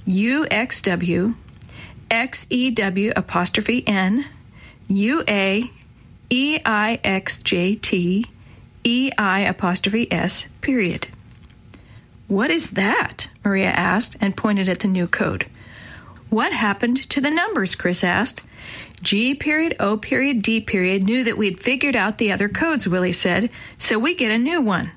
U 0.07 0.47
X 0.51 0.83
W 0.83 1.35
X 2.15 2.47
E 2.49 2.71
W 2.71 3.13
apostrophe 3.17 3.83
N 3.89 4.25
U 4.87 5.25
A 5.29 5.69
E 6.31 6.61
I 6.65 7.01
X 7.03 7.39
J 7.39 7.75
T 7.75 8.27
E 8.85 9.11
I 9.19 9.41
apostrophe 9.41 10.11
S 10.13 10.47
period. 10.61 11.09
What 12.29 12.51
is 12.51 12.71
that? 12.71 13.31
Maria 13.45 13.71
asked 13.71 14.17
and 14.21 14.37
pointed 14.37 14.69
at 14.69 14.79
the 14.79 14.87
new 14.87 15.09
code. 15.09 15.47
What 16.31 16.53
happened 16.53 16.99
to 17.11 17.21
the 17.21 17.33
numbers? 17.33 17.75
Chris 17.75 18.05
asked. 18.05 18.45
G 19.03 19.35
period, 19.35 19.75
O 19.81 19.97
period, 19.97 20.41
D 20.41 20.61
period 20.61 21.03
knew 21.03 21.25
that 21.25 21.37
we'd 21.37 21.61
figured 21.61 21.97
out 21.97 22.19
the 22.19 22.31
other 22.31 22.49
codes, 22.49 22.87
Willie 22.87 23.11
said, 23.11 23.51
so 23.77 23.99
we 23.99 24.15
get 24.15 24.31
a 24.31 24.39
new 24.39 24.61
one. 24.61 24.93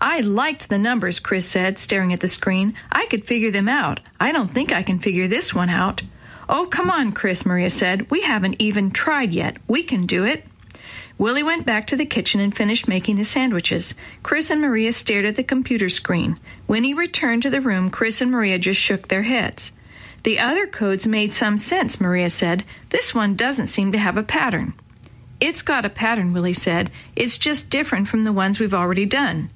I 0.00 0.20
liked 0.20 0.68
the 0.68 0.78
numbers, 0.78 1.20
Chris 1.20 1.46
said, 1.46 1.78
staring 1.78 2.12
at 2.12 2.18
the 2.18 2.28
screen. 2.28 2.74
I 2.90 3.06
could 3.06 3.24
figure 3.24 3.52
them 3.52 3.68
out. 3.68 4.00
I 4.18 4.32
don't 4.32 4.52
think 4.52 4.72
I 4.72 4.82
can 4.82 4.98
figure 4.98 5.28
this 5.28 5.54
one 5.54 5.70
out. 5.70 6.02
Oh, 6.48 6.66
come 6.66 6.90
on, 6.90 7.12
Chris, 7.12 7.44
Maria 7.44 7.70
said. 7.70 8.10
We 8.10 8.22
haven't 8.22 8.56
even 8.60 8.90
tried 8.90 9.32
yet. 9.32 9.56
We 9.66 9.82
can 9.82 10.06
do 10.06 10.24
it. 10.24 10.44
Willie 11.18 11.42
went 11.42 11.66
back 11.66 11.86
to 11.88 11.96
the 11.96 12.04
kitchen 12.04 12.40
and 12.40 12.54
finished 12.54 12.86
making 12.86 13.16
the 13.16 13.24
sandwiches. 13.24 13.94
Chris 14.22 14.50
and 14.50 14.60
Maria 14.60 14.92
stared 14.92 15.24
at 15.24 15.36
the 15.36 15.42
computer 15.42 15.88
screen. 15.88 16.38
When 16.66 16.84
he 16.84 16.92
returned 16.92 17.42
to 17.42 17.50
the 17.50 17.60
room, 17.60 17.90
Chris 17.90 18.20
and 18.20 18.30
Maria 18.30 18.58
just 18.58 18.80
shook 18.80 19.08
their 19.08 19.22
heads. 19.22 19.72
The 20.24 20.38
other 20.38 20.66
codes 20.66 21.06
made 21.06 21.32
some 21.32 21.56
sense, 21.56 22.00
Maria 22.00 22.28
said. 22.30 22.64
This 22.90 23.14
one 23.14 23.34
doesn't 23.34 23.68
seem 23.68 23.92
to 23.92 23.98
have 23.98 24.18
a 24.18 24.22
pattern. 24.22 24.74
It's 25.40 25.62
got 25.62 25.84
a 25.84 25.90
pattern, 25.90 26.32
Willie 26.32 26.52
said. 26.52 26.90
It's 27.14 27.38
just 27.38 27.70
different 27.70 28.08
from 28.08 28.24
the 28.24 28.32
ones 28.32 28.58
we've 28.58 28.74
already 28.74 29.06
done. 29.06 29.50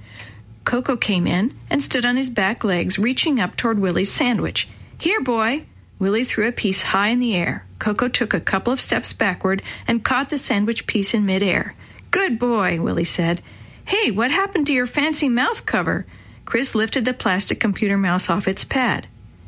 Coco 0.65 0.97
came 0.97 1.27
in 1.27 1.55
and 1.69 1.83
stood 1.83 2.07
on 2.07 2.17
his 2.17 2.31
back 2.31 2.65
legs, 2.65 2.99
reaching 2.99 3.41
up 3.41 3.57
toward 3.57 3.79
Willie's 3.79 4.13
sandwich. 4.13 4.69
Here, 4.99 5.21
boy! 5.21 5.67
Willie 6.01 6.25
threw 6.25 6.49
a 6.49 6.53
piece 6.53 6.83
high 6.83 7.09
in 7.09 7.21
the 7.21 7.37
air. 7.37 7.67
Coco 7.79 8.09
took 8.09 8.35
a 8.35 8.41
couple 8.41 8.73
of 8.73 8.81
steps 8.81 9.13
backward 9.13 9.63
and 9.87 10.03
caught 10.03 10.31
the 10.31 10.39
sandwich 10.39 10.87
piece 10.87 11.15
in 11.15 11.27
midair. 11.27 11.77
Good 12.11 12.39
boy, 12.39 12.81
Willie 12.81 13.05
said. 13.05 13.43
Hey, 13.85 14.11
what 14.11 14.31
happened 14.31 14.67
to 14.67 14.73
your 14.73 14.87
fancy 14.87 15.29
mouse 15.29 15.61
cover? 15.61 16.07
Chris 16.47 16.75
lifted 16.75 17.05
the 17.05 17.13
plastic 17.13 17.61
computer 17.61 17.97
mouse 17.97 18.31
off 18.31 18.49
its 18.49 18.65
pad. 18.65 19.07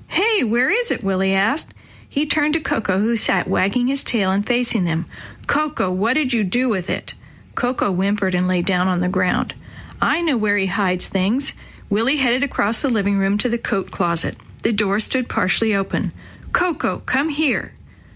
Hey, 0.09 0.45
where 0.45 0.69
is 0.69 0.91
it? 0.91 1.03
Willie 1.03 1.35
asked. 1.35 1.75
He 2.07 2.27
turned 2.27 2.53
to 2.53 2.61
Coco, 2.61 2.99
who 2.99 3.17
sat 3.17 3.49
wagging 3.49 3.87
his 3.87 4.05
tail 4.05 4.31
and 4.31 4.47
facing 4.47 4.85
them. 4.85 5.07
Coco, 5.47 5.91
what 5.91 6.13
did 6.13 6.35
you 6.35 6.45
do 6.45 6.69
with 6.69 6.91
it? 6.91 7.15
Coco 7.55 7.91
whimpered 7.91 8.35
and 8.35 8.47
lay 8.47 8.61
down 8.61 8.89
on 8.89 9.01
the 9.01 9.09
ground. 9.09 9.55
I 10.03 10.21
know 10.21 10.37
where 10.37 10.59
he 10.59 10.67
hides 10.67 11.09
things. 11.09 11.55
Willie 11.89 12.19
headed 12.19 12.43
across 12.43 12.83
the 12.83 12.91
living 12.91 13.19
room 13.19 13.39
to 13.39 13.49
the 13.49 13.59
coat 13.59 13.91
closet. 13.91 14.37
The 14.63 14.73
door 14.73 15.01
stood 15.01 15.29
partially 15.29 15.75
open. 15.75 16.13
Coco, 16.53 17.01
come 17.01 17.29
here. 17.29 17.73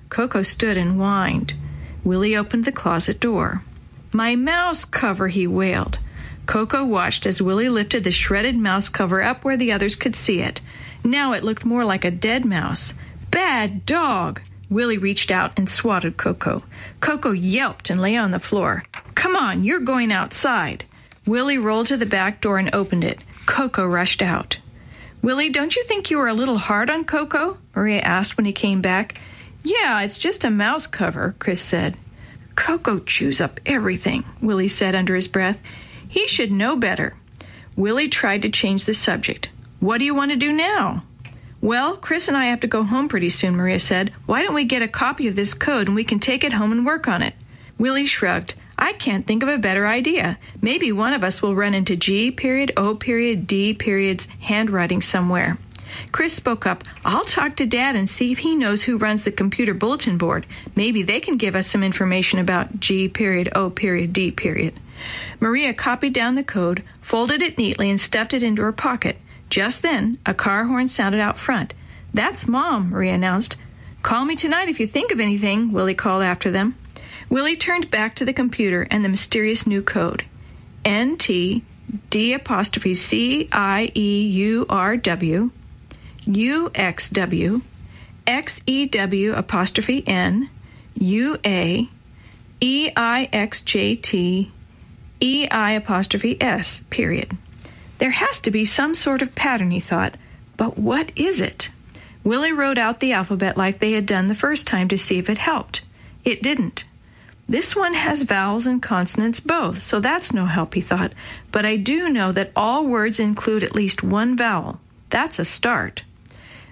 Coco 0.09 0.42
stood 0.42 0.77
and 0.77 0.99
whined. 0.99 1.55
Willie 2.05 2.37
opened 2.37 2.64
the 2.64 2.72
closet 2.72 3.18
door. 3.18 3.62
My 4.12 4.37
mouse 4.37 4.85
cover, 4.85 5.29
he 5.29 5.46
wailed. 5.46 5.99
Coco 6.46 6.85
watched 6.85 7.27
as 7.27 7.42
Willie 7.42 7.68
lifted 7.68 8.05
the 8.05 8.12
shredded 8.12 8.57
mouse 8.57 8.88
cover 8.88 9.20
up 9.20 9.44
where 9.44 9.57
the 9.57 9.72
others 9.72 9.96
could 9.96 10.14
see 10.14 10.40
it. 10.40 10.61
Now 11.03 11.33
it 11.33 11.42
looked 11.42 11.64
more 11.64 11.85
like 11.85 12.05
a 12.05 12.11
dead 12.11 12.44
mouse. 12.44 12.94
Bad 13.31 13.85
dog! 13.85 14.40
Willie 14.70 14.99
reached 14.99 15.31
out 15.31 15.53
and 15.57 15.68
swatted 15.68 16.16
Coco. 16.16 16.62
Coco 17.01 17.33
yelped 17.33 17.90
and 17.90 18.01
lay 18.01 18.16
on 18.16 18.31
the 18.31 18.38
floor. 18.38 18.85
Come 19.14 19.37
on, 19.37 19.64
you're 19.64 19.81
going 19.81 20.12
outside. 20.12 20.85
Willie 21.27 21.59
rolled 21.59 21.87
to 21.88 21.96
the 21.96 22.07
back 22.07 22.40
door 22.40 22.59
and 22.59 22.72
opened 22.75 23.05
it. 23.05 23.22
Coco 23.46 23.85
rushed 23.87 24.22
out. 24.22 24.59
Willie, 25.26 25.48
don't 25.48 25.74
you 25.74 25.82
think 25.82 26.08
you 26.08 26.18
were 26.18 26.28
a 26.28 26.34
little 26.34 26.56
hard 26.56 26.88
on 26.88 27.02
Coco? 27.02 27.58
Maria 27.74 27.98
asked 27.98 28.36
when 28.36 28.46
he 28.46 28.52
came 28.52 28.80
back. 28.80 29.18
Yeah, 29.64 30.00
it's 30.02 30.20
just 30.20 30.44
a 30.44 30.50
mouse 30.50 30.86
cover, 30.86 31.34
Chris 31.40 31.60
said. 31.60 31.96
Coco 32.54 33.00
chews 33.00 33.40
up 33.40 33.58
everything, 33.66 34.22
Willie 34.40 34.68
said 34.68 34.94
under 34.94 35.16
his 35.16 35.26
breath. 35.26 35.60
He 36.06 36.28
should 36.28 36.52
know 36.52 36.76
better. 36.76 37.16
Willie 37.74 38.06
tried 38.06 38.42
to 38.42 38.50
change 38.50 38.84
the 38.84 38.94
subject. 38.94 39.50
What 39.80 39.98
do 39.98 40.04
you 40.04 40.14
want 40.14 40.30
to 40.30 40.36
do 40.36 40.52
now? 40.52 41.02
Well, 41.60 41.96
Chris 41.96 42.28
and 42.28 42.36
I 42.36 42.44
have 42.44 42.60
to 42.60 42.68
go 42.68 42.84
home 42.84 43.08
pretty 43.08 43.30
soon, 43.30 43.56
Maria 43.56 43.80
said. 43.80 44.12
Why 44.26 44.44
don't 44.44 44.54
we 44.54 44.62
get 44.62 44.82
a 44.82 44.86
copy 44.86 45.26
of 45.26 45.34
this 45.34 45.54
code 45.54 45.88
and 45.88 45.96
we 45.96 46.04
can 46.04 46.20
take 46.20 46.44
it 46.44 46.52
home 46.52 46.70
and 46.70 46.86
work 46.86 47.08
on 47.08 47.22
it? 47.22 47.34
Willie 47.78 48.06
shrugged. 48.06 48.54
I 48.78 48.92
can't 48.92 49.26
think 49.26 49.42
of 49.42 49.48
a 49.48 49.58
better 49.58 49.86
idea. 49.86 50.38
Maybe 50.60 50.92
one 50.92 51.12
of 51.12 51.24
us 51.24 51.40
will 51.40 51.54
run 51.54 51.74
into 51.74 51.96
G 51.96 52.30
period, 52.30 52.72
O 52.76 52.94
period, 52.94 53.46
D 53.46 53.74
period's 53.74 54.26
handwriting 54.40 55.00
somewhere. 55.00 55.58
Chris 56.12 56.34
spoke 56.34 56.66
up. 56.66 56.84
I'll 57.04 57.24
talk 57.24 57.56
to 57.56 57.66
Dad 57.66 57.96
and 57.96 58.08
see 58.08 58.32
if 58.32 58.38
he 58.40 58.54
knows 58.54 58.82
who 58.82 58.98
runs 58.98 59.24
the 59.24 59.32
computer 59.32 59.72
bulletin 59.72 60.18
board. 60.18 60.46
Maybe 60.74 61.02
they 61.02 61.20
can 61.20 61.36
give 61.36 61.56
us 61.56 61.66
some 61.66 61.82
information 61.82 62.38
about 62.38 62.80
G 62.80 63.08
period, 63.08 63.48
O 63.54 63.70
period, 63.70 64.12
D 64.12 64.30
period. 64.30 64.74
Maria 65.40 65.72
copied 65.74 66.12
down 66.12 66.34
the 66.34 66.44
code, 66.44 66.82
folded 67.00 67.42
it 67.42 67.58
neatly, 67.58 67.88
and 67.90 68.00
stuffed 68.00 68.34
it 68.34 68.42
into 68.42 68.62
her 68.62 68.72
pocket. 68.72 69.16
Just 69.48 69.82
then, 69.82 70.18
a 70.26 70.34
car 70.34 70.64
horn 70.64 70.86
sounded 70.86 71.20
out 71.20 71.38
front. 71.38 71.72
That's 72.12 72.48
Mom, 72.48 72.90
Maria 72.90 73.14
announced. 73.14 73.56
Call 74.02 74.24
me 74.24 74.36
tonight 74.36 74.68
if 74.68 74.80
you 74.80 74.86
think 74.86 75.12
of 75.12 75.20
anything, 75.20 75.72
Willie 75.72 75.94
called 75.94 76.22
after 76.22 76.50
them. 76.50 76.76
Willie 77.28 77.56
turned 77.56 77.90
back 77.90 78.14
to 78.14 78.24
the 78.24 78.32
computer 78.32 78.86
and 78.90 79.04
the 79.04 79.08
mysterious 79.08 79.66
new 79.66 79.82
code. 79.82 80.24
NT 80.88 81.62
D 82.10 82.32
apostrophe 82.32 82.94
C 82.94 83.48
I 83.52 83.90
E 83.94 84.26
U 84.28 84.66
R 84.68 84.96
W 84.96 85.50
U 86.26 86.70
X 86.74 87.10
W 87.10 87.62
X 88.26 88.62
E 88.66 88.86
W 88.86 89.32
apostrophe 89.34 90.04
N 90.06 90.50
U 90.94 91.38
A 91.44 91.88
E 92.60 92.90
I 92.96 93.28
X 93.32 93.62
J 93.62 93.94
T 93.96 94.52
E 95.20 95.48
I 95.50 95.72
apostrophe 95.72 96.40
S 96.40 96.80
period. 96.90 97.36
There 97.98 98.10
has 98.10 98.40
to 98.40 98.50
be 98.50 98.64
some 98.64 98.94
sort 98.94 99.22
of 99.22 99.34
pattern, 99.34 99.70
he 99.70 99.80
thought, 99.80 100.16
but 100.56 100.78
what 100.78 101.10
is 101.16 101.40
it? 101.40 101.70
Willie 102.22 102.52
wrote 102.52 102.78
out 102.78 103.00
the 103.00 103.12
alphabet 103.12 103.56
like 103.56 103.78
they 103.78 103.92
had 103.92 104.06
done 104.06 104.26
the 104.26 104.34
first 104.34 104.66
time 104.66 104.88
to 104.88 104.98
see 104.98 105.18
if 105.18 105.30
it 105.30 105.38
helped. 105.38 105.82
It 106.24 106.42
didn't. 106.42 106.84
This 107.48 107.76
one 107.76 107.94
has 107.94 108.24
vowels 108.24 108.66
and 108.66 108.82
consonants 108.82 109.38
both, 109.38 109.80
so 109.80 110.00
that's 110.00 110.32
no 110.32 110.46
help, 110.46 110.74
he 110.74 110.80
thought. 110.80 111.12
But 111.52 111.64
I 111.64 111.76
do 111.76 112.09
know 112.09 112.32
that 112.32 112.50
all 112.56 112.87
words 112.87 113.20
include 113.20 113.62
at 113.62 113.74
least 113.74 114.02
one 114.02 114.37
vowel. 114.37 114.80
That's 115.11 115.38
a 115.38 115.44
start. 115.44 116.02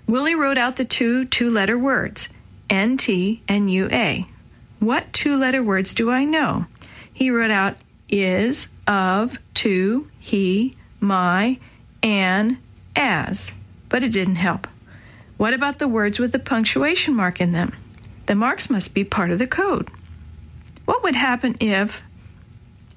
Willie 0.08 0.34
wrote 0.34 0.58
out 0.58 0.76
the 0.76 0.84
two 0.84 1.24
two 1.26 1.48
letter 1.48 1.78
words, 1.78 2.28
NT 2.72 3.40
and 3.48 3.70
UA. 3.70 4.26
What 4.80 5.12
two 5.12 5.37
letter 5.37 5.62
words 5.62 5.94
do 5.94 6.10
I 6.10 6.24
know? 6.24 6.66
He 7.12 7.30
wrote 7.30 7.52
out 7.52 7.76
is, 8.08 8.68
of, 8.87 9.38
to, 9.54 10.10
he, 10.18 10.74
my, 11.00 11.58
and, 12.02 12.58
as, 12.96 13.52
but 13.88 14.04
it 14.04 14.12
didn't 14.12 14.37
help. 14.37 14.66
What 15.37 15.54
about 15.54 15.78
the 15.78 15.88
words 15.88 16.18
with 16.18 16.32
the 16.32 16.38
punctuation 16.38 17.14
mark 17.14 17.40
in 17.40 17.52
them? 17.52 17.74
The 18.26 18.34
marks 18.34 18.68
must 18.68 18.94
be 18.94 19.04
part 19.04 19.30
of 19.30 19.38
the 19.38 19.46
code. 19.46 19.90
What 20.85 21.03
would 21.03 21.16
happen 21.16 21.57
if. 21.61 22.03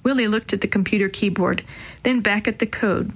Willie 0.03 0.27
looked 0.27 0.53
at 0.53 0.61
the 0.61 0.67
computer 0.67 1.09
keyboard, 1.09 1.63
then 2.03 2.21
back 2.21 2.47
at 2.47 2.59
the 2.59 2.65
code. 2.65 3.11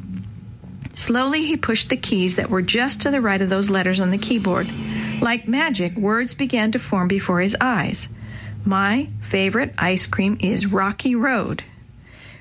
Slowly, 0.94 1.46
he 1.46 1.56
pushed 1.56 1.90
the 1.90 1.96
keys 1.96 2.36
that 2.36 2.50
were 2.50 2.62
just 2.62 3.02
to 3.02 3.12
the 3.12 3.22
right 3.22 3.42
of 3.42 3.50
those 3.50 3.70
letters 3.70 4.02
on 4.02 4.12
the 4.12 4.18
keyboard. 4.18 4.70
Like 5.22 5.48
magic, 5.48 5.96
words 5.96 6.34
began 6.34 6.72
to 6.74 6.80
form 6.80 7.08
before 7.08 7.40
his 7.40 7.56
eyes. 7.62 8.10
My 8.66 9.08
favorite 9.22 9.74
ice 9.78 10.06
cream 10.06 10.38
is 10.42 10.68
Rocky 10.68 11.16
Road. 11.16 11.64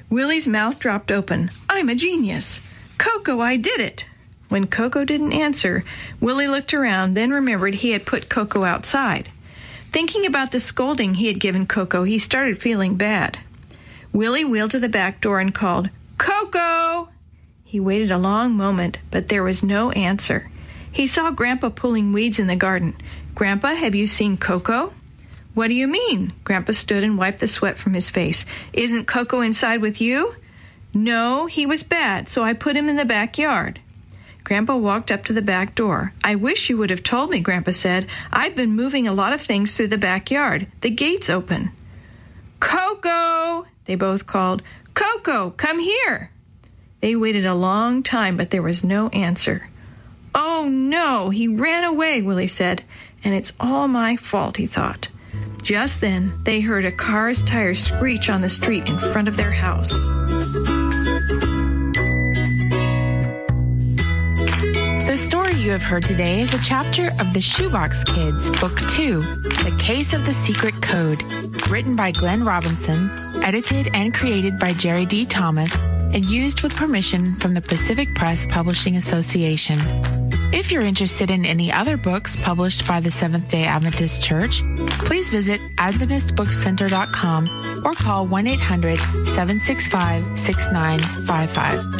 Willie's 0.09 0.49
mouth 0.49 0.79
dropped 0.79 1.12
open. 1.12 1.51
I'm 1.69 1.88
a 1.88 1.95
genius. 1.95 2.61
Coco, 2.99 3.40
I 3.40 3.57
did 3.57 3.81
it. 3.81 4.07
When 4.49 4.66
Coco 4.66 5.05
didn't 5.05 5.33
answer, 5.33 5.85
Willie 6.19 6.49
looked 6.49 6.75
around, 6.75 7.14
then 7.14 7.31
remembered 7.31 7.77
he 7.77 7.93
had 7.93 8.05
put 8.05 8.29
Coco 8.29 8.64
outside. 8.64 9.29
Thinking 9.90 10.24
about 10.24 10.53
the 10.53 10.61
scolding 10.61 11.14
he 11.14 11.26
had 11.26 11.40
given 11.40 11.66
Coco, 11.66 12.05
he 12.05 12.18
started 12.18 12.57
feeling 12.59 12.94
bad. 12.94 13.40
Willie 14.12 14.44
wheeled 14.44 14.70
to 14.70 14.79
the 14.79 14.88
back 14.88 15.20
door 15.20 15.40
and 15.40 15.53
called, 15.53 15.90
Coco! 16.16 17.09
He 17.64 17.81
waited 17.81 18.11
a 18.11 18.18
long 18.18 18.55
moment, 18.55 18.98
but 19.11 19.29
there 19.29 19.42
was 19.42 19.64
no 19.64 19.90
answer. 19.92 20.48
He 20.92 21.07
saw 21.07 21.33
Grandpa 21.33 21.70
pulling 21.70 22.12
weeds 22.12 22.38
in 22.38 22.46
the 22.46 22.57
garden. 22.57 22.96
Grandpa, 23.35 23.74
have 23.74 23.94
you 23.96 24.07
seen 24.07 24.37
Coco? 24.37 24.92
What 25.55 25.68
do 25.68 25.74
you 25.74 25.88
mean? 25.88 26.33
Grandpa 26.44 26.72
stood 26.72 27.03
and 27.03 27.18
wiped 27.18 27.40
the 27.40 27.48
sweat 27.48 27.76
from 27.76 27.94
his 27.94 28.11
face. 28.11 28.46
Isn't 28.72 29.09
Coco 29.09 29.40
inside 29.40 29.81
with 29.81 30.00
you? 30.00 30.37
No, 30.94 31.46
he 31.46 31.66
was 31.66 31.83
bad, 31.83 32.29
so 32.29 32.44
I 32.44 32.53
put 32.53 32.76
him 32.76 32.88
in 32.88 32.96
the 32.96 33.05
backyard. 33.05 33.81
Grandpa 34.44 34.76
walked 34.76 35.11
up 35.11 35.24
to 35.24 35.33
the 35.33 35.42
back 35.42 35.74
door. 35.74 36.12
I 36.24 36.35
wish 36.35 36.70
you 36.70 36.76
would 36.79 36.90
have 36.90 37.03
told 37.03 37.31
me, 37.31 37.40
Grandpa 37.40 37.70
said. 37.72 38.07
I've 38.33 38.55
been 38.55 38.74
moving 38.74 39.07
a 39.07 39.12
lot 39.12 39.33
of 39.33 39.40
things 39.40 39.76
through 39.76 39.88
the 39.88 39.98
backyard. 39.98 40.66
The 40.81 40.90
gate's 40.90 41.31
open. 41.31 41.70
Coco! 42.61 43.66
They 43.85 43.94
both 43.94 44.26
called. 44.26 44.62
Coco, 44.94 45.50
come 45.50 45.79
here! 45.79 46.31
They 47.00 47.16
waited 47.16 47.46
a 47.46 47.55
long 47.55 48.03
time, 48.03 48.37
but 48.37 48.50
there 48.50 48.62
was 48.62 48.85
no 48.85 49.09
answer. 49.09 49.70
Oh 50.35 50.68
no, 50.70 51.31
he 51.31 51.48
ran 51.48 51.85
away, 51.85 52.22
Willie 52.22 52.46
said, 52.46 52.83
and 53.24 53.35
it's 53.35 53.53
all 53.59 53.88
my 53.88 54.16
fault, 54.16 54.59
he 54.59 54.66
thought. 54.66 55.09
Just 55.62 56.00
then, 56.00 56.33
they 56.44 56.61
heard 56.61 56.85
a 56.85 56.92
car's 56.92 57.42
tires 57.42 57.79
screech 57.79 58.31
on 58.31 58.40
the 58.40 58.48
street 58.48 58.88
in 58.88 58.96
front 58.96 59.29
of 59.29 59.37
their 59.37 59.50
house. 59.50 59.92
You 65.61 65.70
have 65.73 65.83
heard 65.83 66.03
today 66.03 66.40
is 66.40 66.55
a 66.55 66.62
chapter 66.62 67.09
of 67.20 67.35
The 67.35 67.40
Shoebox 67.40 68.03
Kids, 68.05 68.51
Book 68.61 68.81
2, 68.96 69.20
The 69.20 69.77
Case 69.79 70.14
of 70.14 70.25
the 70.25 70.33
Secret 70.33 70.75
Code, 70.81 71.20
written 71.68 71.94
by 71.94 72.12
Glenn 72.12 72.44
Robinson, 72.44 73.11
edited 73.42 73.90
and 73.92 74.14
created 74.14 74.59
by 74.59 74.73
Jerry 74.73 75.05
D. 75.05 75.27
Thomas, 75.27 75.77
and 76.14 76.25
used 76.25 76.62
with 76.62 76.75
permission 76.75 77.27
from 77.37 77.53
the 77.53 77.61
Pacific 77.61 78.09
Press 78.14 78.46
Publishing 78.46 78.96
Association. 78.96 79.79
If 80.53 80.73
you're 80.73 80.83
interested 80.83 81.31
in 81.31 81.44
any 81.44 81.70
other 81.70 81.99
books 81.99 82.40
published 82.40 82.88
by 82.88 83.01
the 83.01 83.11
Seventh 83.11 83.51
day 83.51 83.64
Adventist 83.64 84.23
Church, 84.23 84.62
please 85.05 85.29
visit 85.29 85.61
AdventistBookCenter.com 85.77 87.85
or 87.85 87.94
call 87.94 88.27
1 88.27 88.46
800 88.46 88.99
765 88.99 90.38
6955. 90.38 91.99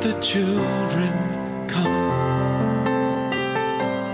The 0.00 0.18
children 0.22 1.68
come. 1.68 2.00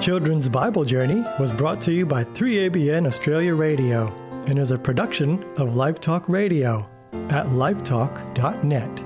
Children's 0.00 0.48
Bible 0.48 0.84
Journey 0.84 1.24
was 1.38 1.52
brought 1.52 1.80
to 1.82 1.92
you 1.92 2.04
by 2.04 2.24
3ABN 2.24 3.06
Australia 3.06 3.54
Radio 3.54 4.12
and 4.48 4.58
is 4.58 4.72
a 4.72 4.78
production 4.78 5.44
of 5.58 5.76
Life 5.76 6.00
Talk 6.00 6.28
Radio 6.28 6.90
at 7.30 7.46
lifetalk.net. 7.46 9.05